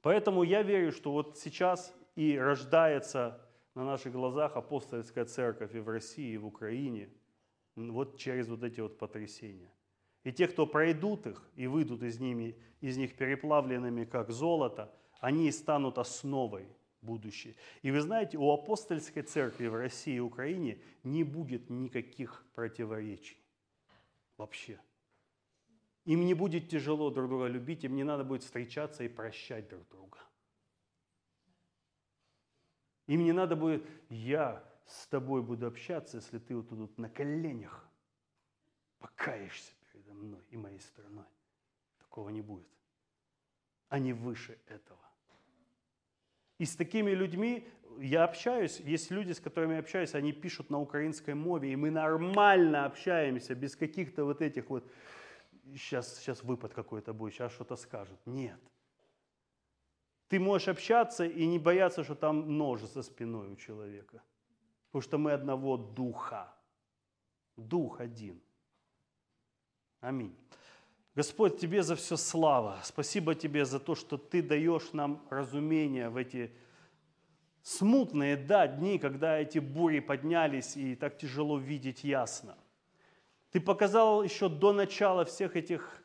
[0.02, 3.42] Поэтому я верю, что вот сейчас и рождается
[3.76, 7.10] на наших глазах апостольская церковь и в России, и в Украине,
[7.76, 9.72] вот через вот эти вот потрясения.
[10.24, 15.52] И те, кто пройдут их и выйдут из, ними, из них переплавленными, как золото, они
[15.52, 16.68] станут основой
[17.02, 17.56] будущей.
[17.82, 23.38] И вы знаете, у апостольской церкви в России и Украине не будет никаких противоречий.
[24.38, 24.80] Вообще.
[26.06, 29.88] Им не будет тяжело друг друга любить, им не надо будет встречаться и прощать друг
[29.90, 30.18] друга.
[33.08, 37.88] Им не надо будет, я с тобой буду общаться, если ты вот тут на коленях
[39.00, 41.26] покаешься передо мной и моей стороной.
[42.00, 42.68] Такого не будет.
[43.90, 45.09] Они выше этого.
[46.60, 47.68] И с такими людьми
[48.00, 51.90] я общаюсь, есть люди, с которыми я общаюсь, они пишут на украинской мове, и мы
[51.90, 54.90] нормально общаемся, без каких-то вот этих вот,
[55.74, 58.20] сейчас, сейчас выпад какой-то будет, сейчас что-то скажут.
[58.26, 58.60] Нет.
[60.28, 64.22] Ты можешь общаться и не бояться, что там нож за спиной у человека.
[64.88, 66.54] Потому что мы одного духа.
[67.58, 68.40] Дух один.
[70.02, 70.36] Аминь.
[71.20, 72.80] Господь, Тебе за все слава.
[72.82, 76.50] Спасибо Тебе за то, что Ты даешь нам разумение в эти
[77.62, 82.58] смутные, да, дни, когда эти бури поднялись и так тяжело видеть ясно.
[83.52, 86.02] Ты показал еще до начала всех этих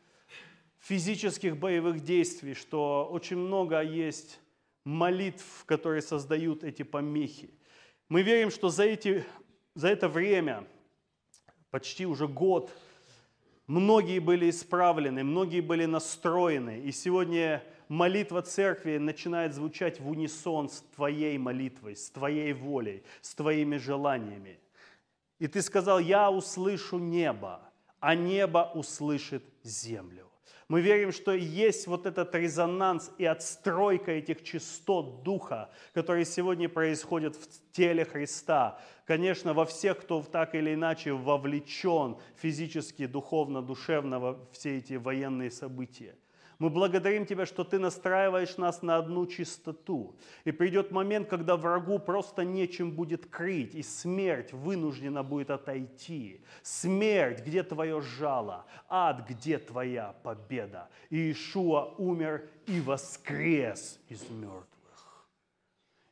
[0.80, 4.40] физических боевых действий, что очень много есть
[4.82, 7.54] молитв, которые создают эти помехи.
[8.08, 9.24] Мы верим, что за, эти,
[9.76, 10.66] за это время,
[11.70, 12.72] почти уже год,
[13.66, 16.80] многие были исправлены, многие были настроены.
[16.80, 23.34] И сегодня молитва церкви начинает звучать в унисон с твоей молитвой, с твоей волей, с
[23.34, 24.58] твоими желаниями.
[25.38, 27.60] И ты сказал, я услышу небо,
[28.00, 30.23] а небо услышит землю.
[30.68, 37.36] Мы верим, что есть вот этот резонанс и отстройка этих частот Духа, которые сегодня происходят
[37.36, 38.80] в теле Христа.
[39.06, 45.50] Конечно, во всех, кто так или иначе вовлечен физически, духовно, душевно во все эти военные
[45.50, 46.16] события.
[46.58, 50.14] Мы благодарим Тебя, что Ты настраиваешь нас на одну чистоту.
[50.44, 56.40] И придет момент, когда врагу просто нечем будет крыть, и смерть вынуждена будет отойти.
[56.62, 58.64] Смерть, где Твое жало?
[58.88, 60.88] Ад, где Твоя победа?
[61.10, 64.64] И Иешуа умер и воскрес из мертвых.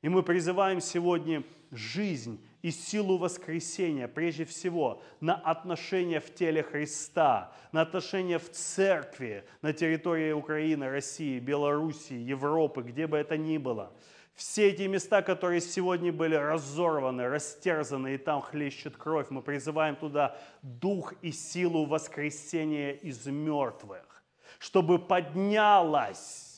[0.02, 7.52] И мы призываем сегодня жизнь и силу воскресения, прежде всего, на отношения в теле Христа,
[7.72, 13.92] на отношения в церкви, на территории Украины, России, Белоруссии, Европы, где бы это ни было.
[14.34, 20.36] Все эти места, которые сегодня были разорваны, растерзаны, и там хлещет кровь, мы призываем туда
[20.62, 24.22] дух и силу воскресения из мертвых,
[24.58, 26.51] чтобы поднялась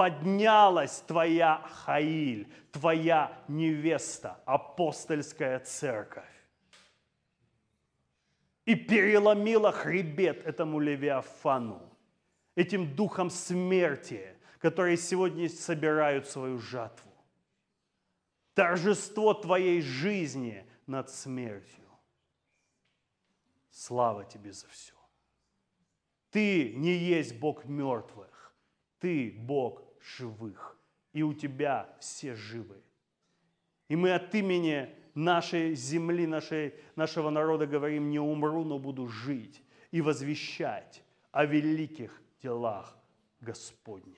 [0.00, 6.24] поднялась твоя Хаиль, твоя невеста, апостольская церковь.
[8.64, 11.82] И переломила хребет этому Левиафану,
[12.54, 17.12] этим духом смерти, которые сегодня собирают свою жатву.
[18.54, 21.84] Торжество твоей жизни над смертью.
[23.70, 24.94] Слава тебе за все.
[26.30, 28.54] Ты не есть Бог мертвых,
[28.98, 30.76] ты Бог живых,
[31.12, 32.82] и у тебя все живы.
[33.88, 39.62] И мы от имени нашей земли, нашей, нашего народа говорим, не умру, но буду жить
[39.90, 42.96] и возвещать о великих делах
[43.40, 44.16] Господних.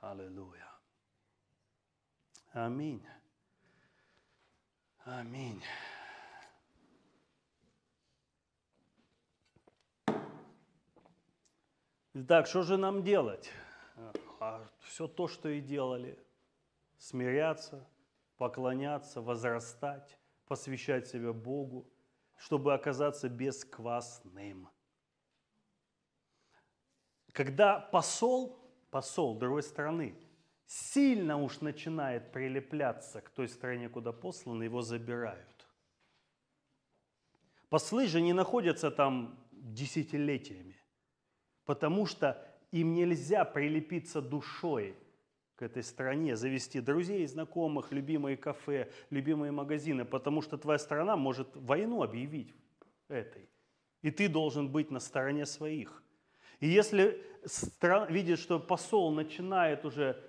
[0.00, 0.68] Аллилуйя.
[2.52, 3.02] Аминь.
[5.04, 5.62] Аминь.
[12.14, 13.50] Итак, что же нам делать?
[14.38, 16.18] А все то, что и делали.
[16.98, 17.88] Смиряться,
[18.36, 21.90] поклоняться, возрастать, посвящать себя Богу,
[22.36, 24.68] чтобы оказаться бесквасным.
[27.32, 28.58] Когда посол,
[28.90, 30.14] посол другой страны,
[30.66, 35.66] сильно уж начинает прилепляться к той стране, куда послан, его забирают.
[37.70, 40.81] Послы же не находятся там десятилетиями
[41.64, 44.96] потому что им нельзя прилепиться душой
[45.56, 51.54] к этой стране, завести друзей, знакомых, любимые кафе, любимые магазины, потому что твоя страна может
[51.54, 52.54] войну объявить
[53.08, 53.48] этой.
[54.00, 56.02] И ты должен быть на стороне своих.
[56.60, 60.20] И если стран, видит, что посол начинает уже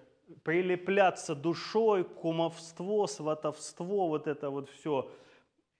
[0.43, 5.11] прилепляться душой, кумовство, сватовство, вот это вот все,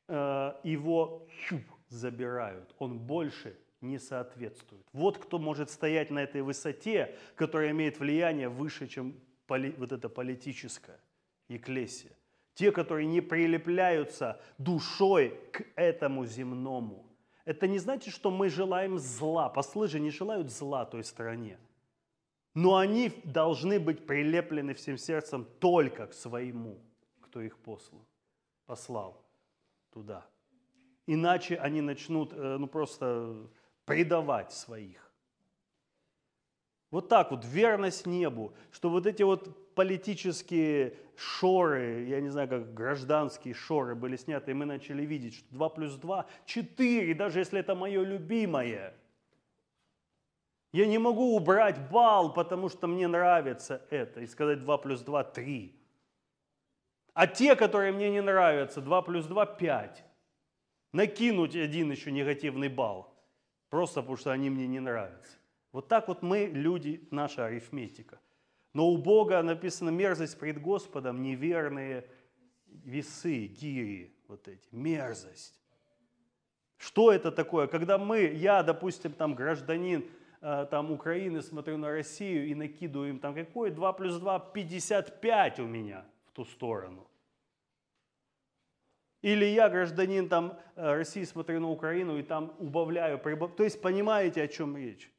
[0.08, 1.28] э, его
[1.90, 2.74] забирают.
[2.80, 4.86] Он больше не соответствует.
[4.94, 9.16] Вот кто может стоять на этой высоте, которая имеет влияние выше, чем
[9.46, 11.00] поли, вот это политическое
[11.48, 12.12] еклесия.
[12.56, 17.06] Те, которые не прилепляются душой к этому земному.
[17.46, 19.50] Это не значит, что мы желаем зла.
[19.50, 21.58] Послы не желают зла той стране.
[22.54, 26.80] Но они должны быть прилеплены всем сердцем только к своему,
[27.22, 28.06] кто их послал,
[28.68, 29.26] послал
[29.92, 30.26] туда.
[31.08, 33.48] Иначе они начнут, э, ну просто
[33.86, 35.12] предавать своих.
[36.92, 42.74] Вот так вот, верность небу, что вот эти вот политические шоры, я не знаю, как
[42.74, 47.60] гражданские шоры были сняты, и мы начали видеть, что 2 плюс 2– 4, даже если
[47.60, 48.94] это мое любимое.
[50.72, 55.24] Я не могу убрать бал, потому что мне нравится это, и сказать 2 плюс 2–
[55.34, 55.76] 3.
[57.14, 60.04] А те, которые мне не нравятся, 2 плюс 2– 5.
[60.94, 63.13] Накинуть один еще негативный балл,
[63.74, 65.36] просто потому что они мне не нравятся.
[65.72, 68.20] Вот так вот мы, люди, наша арифметика.
[68.72, 72.06] Но у Бога написано мерзость пред Господом, неверные
[72.68, 75.56] весы, гири, вот эти, мерзость.
[76.78, 77.66] Что это такое?
[77.66, 80.06] Когда мы, я, допустим, там гражданин
[80.42, 85.60] э, там, Украины, смотрю на Россию и накидываю им там какой 2 плюс 2, 55
[85.62, 87.08] у меня в ту сторону.
[89.24, 93.56] Или я, гражданин там, э, России, смотрю на Украину и там убавляю, прибав...
[93.56, 95.10] То есть понимаете, о чем речь?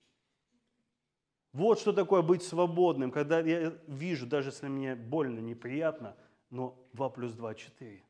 [1.55, 6.17] Вот что такое быть свободным, когда я вижу, даже если мне больно, неприятно,
[6.51, 8.03] но 2 плюс 2– 4.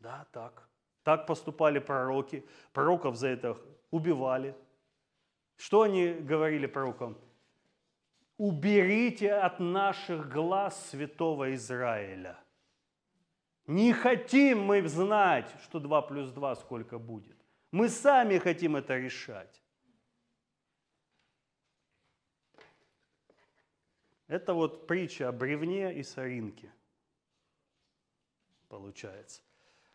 [0.00, 0.66] Да, так.
[1.02, 2.46] Так поступали пророки.
[2.72, 3.58] Пророков за это
[3.90, 4.54] убивали.
[5.56, 7.18] Что они говорили пророкам?
[8.38, 12.38] Уберите от наших глаз святого Израиля.
[13.68, 17.36] Не хотим мы знать, что 2 плюс 2 сколько будет.
[17.70, 19.62] Мы сами хотим это решать.
[24.26, 26.72] Это вот притча о бревне и соринке,
[28.68, 29.42] получается.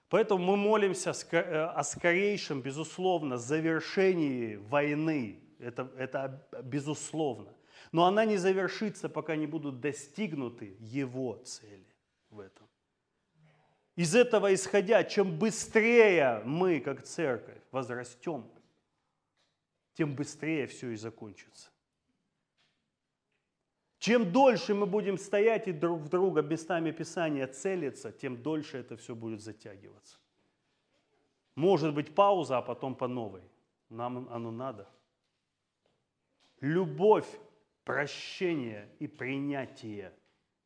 [0.08, 5.40] Поэтому мы молимся э, о скорейшем, безусловно, завершении войны.
[5.58, 7.52] Это, это безусловно.
[7.92, 11.96] Но она не завершится, пока не будут достигнуты его цели
[12.30, 12.63] в этом.
[13.96, 18.50] Из этого исходя, чем быстрее мы, как церковь, возрастем,
[19.94, 21.70] тем быстрее все и закончится.
[24.00, 28.98] Чем дольше мы будем стоять и друг в друга местами Писания целиться, тем дольше это
[28.98, 30.18] все будет затягиваться.
[31.56, 33.44] Может быть пауза, а потом по новой.
[33.90, 34.90] Нам оно надо.
[36.60, 37.28] Любовь,
[37.84, 40.12] прощение и принятие.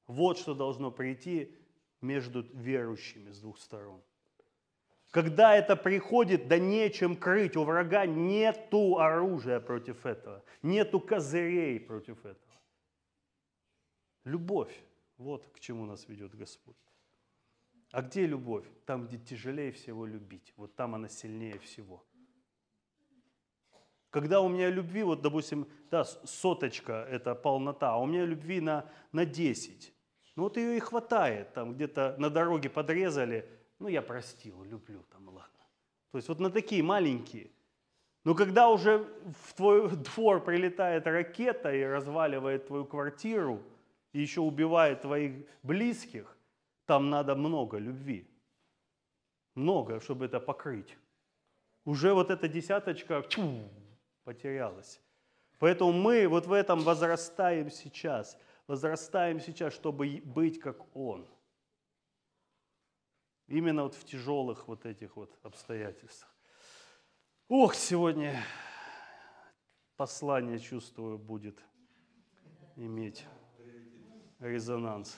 [0.07, 1.53] Вот что должно прийти
[2.01, 4.01] между верующими с двух сторон.
[5.11, 7.55] Когда это приходит, да нечем крыть.
[7.55, 12.61] У врага нету оружия против этого, нету козырей против этого.
[14.25, 14.77] Любовь.
[15.17, 16.75] Вот к чему нас ведет Господь.
[17.91, 18.65] А где любовь?
[18.85, 20.53] Там, где тяжелее всего любить.
[20.57, 22.05] Вот там она сильнее всего.
[24.09, 28.89] Когда у меня любви, вот, допустим, да, соточка– это полнота, а у меня любви на,
[29.11, 29.93] на 10.
[30.37, 31.53] Ну вот ее и хватает.
[31.53, 35.65] Там где-то на дороге подрезали, ну я простил, люблю, там ладно.
[36.11, 37.51] То есть вот на такие маленькие.
[38.23, 39.05] Но когда уже
[39.43, 43.61] в твой двор прилетает ракета и разваливает твою квартиру–
[44.17, 46.35] и еще убивает твоих близких,
[46.85, 48.27] там надо много любви.
[49.53, 50.97] Много, чтобы это покрыть.
[51.85, 53.61] Уже вот эта десяточка чу,
[54.23, 54.99] потерялась.
[55.59, 58.37] Поэтому мы вот в этом возрастаем сейчас.
[58.67, 61.25] Возрастаем сейчас, чтобы быть как Он.
[63.47, 66.29] Именно вот в тяжелых вот этих вот обстоятельствах.
[67.47, 68.43] Ох, сегодня
[69.95, 71.63] послание, чувствую, будет
[72.75, 73.25] иметь
[74.39, 75.17] резонанс.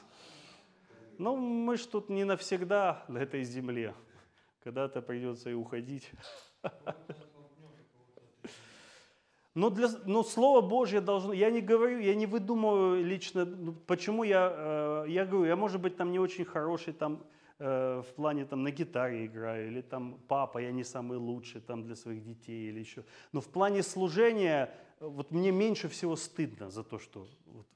[1.18, 3.96] Но ну, мы ж тут не навсегда на этой земле.
[4.64, 6.12] Когда-то придется и уходить.
[9.56, 11.34] Но, для, но Слово Божье должно...
[11.34, 14.54] Я не говорю, я не выдумываю лично, ну, почему я...
[14.56, 17.24] Э, я говорю, я, может быть, там не очень хороший там,
[17.58, 21.84] э, в плане там на гитаре играю, или там папа, я не самый лучший там
[21.84, 23.04] для своих детей, или еще.
[23.32, 24.70] Но в плане служения
[25.00, 27.68] вот мне меньше всего стыдно за то, что вот,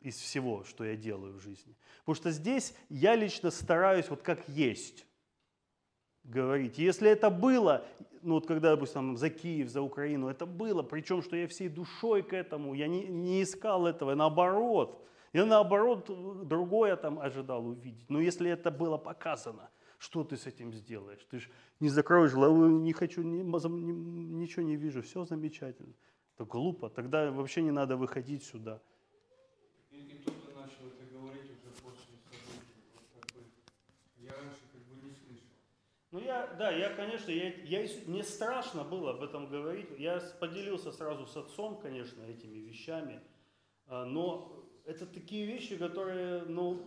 [0.00, 1.74] из всего, что я делаю в жизни.
[2.00, 5.06] Потому что здесь я лично стараюсь вот как есть
[6.24, 6.78] говорить.
[6.78, 7.84] Если это было,
[8.22, 12.22] ну вот когда, допустим, за Киев, за Украину, это было, причем, что я всей душой
[12.22, 15.04] к этому, я не, не искал этого, наоборот.
[15.32, 16.10] Я наоборот
[16.46, 18.08] другое там ожидал увидеть.
[18.10, 21.24] Но если это было показано, что ты с этим сделаешь?
[21.30, 21.48] Ты же
[21.80, 25.94] не закроешь главу, не хочу, не, ничего не вижу, все замечательно.
[26.34, 28.82] Это глупо, тогда вообще не надо выходить сюда.
[36.12, 39.88] Ну я, да, я, конечно, я, я, мне страшно было об этом говорить.
[39.98, 43.22] Я поделился сразу с отцом, конечно, этими вещами.
[43.86, 46.86] А, но это такие вещи, которые, ну,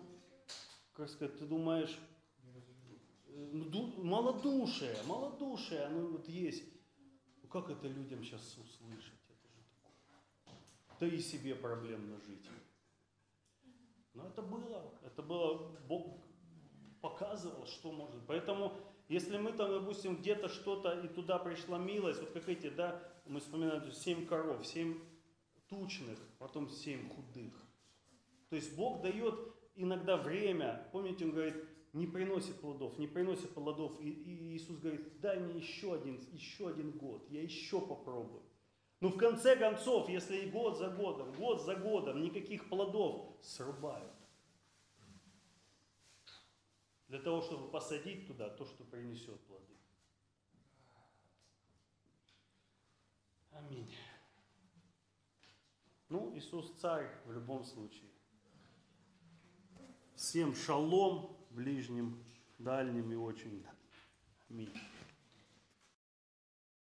[0.94, 1.98] как сказать, ты думаешь,
[3.28, 6.64] э, ну, малодушие, малодушие, оно вот есть.
[7.42, 9.20] Ну как это людям сейчас услышать?
[9.28, 9.60] Это же
[10.46, 10.60] такое.
[11.00, 12.48] да и себе проблемно жить.
[14.14, 16.22] Но это было, это было, Бог
[17.02, 18.22] показывал, что может.
[18.28, 18.74] Поэтому,
[19.08, 23.39] если мы там, допустим, где-то что-то, и туда пришла милость, вот как эти, да, мы
[23.39, 24.99] вспоминаем, семь коров, семь
[25.68, 27.53] тучных, потом семь худых.
[28.49, 29.36] То есть Бог дает
[29.76, 31.56] иногда время, помните, Он говорит,
[31.93, 33.99] не приносит плодов, не приносит плодов.
[34.01, 38.43] И, и Иисус говорит, дай мне еще один, еще один год, я еще попробую.
[38.99, 44.12] Но в конце концов, если и год за годом, год за годом никаких плодов срубают.
[47.16, 49.74] Для того, чтобы посадить туда то, что принесет плоды.
[53.51, 53.89] Аминь.
[56.09, 58.09] Ну, Иисус царь в любом случае.
[60.16, 62.22] Всем шалом ближним,
[62.57, 63.66] дальним и очень.
[64.49, 64.74] Аминь.